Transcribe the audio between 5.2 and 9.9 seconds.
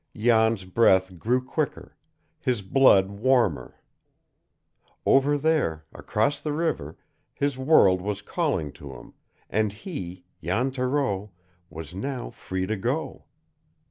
there across the river his world was calling to him, and